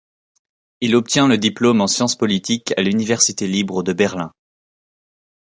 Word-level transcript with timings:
Il 0.79 0.95
obtient 0.95 1.27
le 1.27 1.37
diplôme 1.37 1.79
en 1.79 1.85
sciences 1.85 2.15
politiques 2.15 2.73
à 2.75 2.81
l’université 2.81 3.45
libre 3.45 3.83
de 3.83 3.93
Berlin. 3.93 4.31